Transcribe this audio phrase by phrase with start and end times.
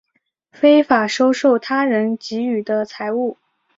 [0.51, 3.37] 非法收受他人给予的财物